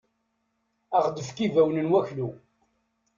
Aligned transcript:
Ad 0.95 0.97
aɣ-d-tefk 1.03 1.37
ibawen 1.45 1.77
n 1.85 1.91
waklu. 1.91 2.29